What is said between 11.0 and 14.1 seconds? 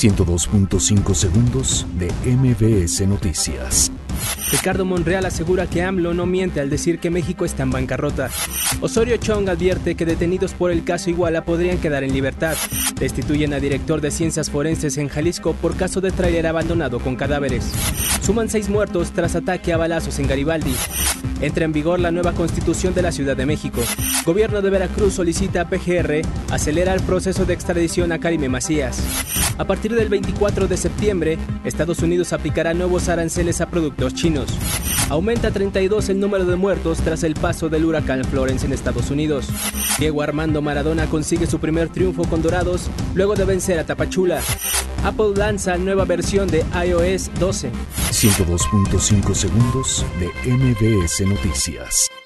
Iguala podrían quedar en libertad. Destituyen a director de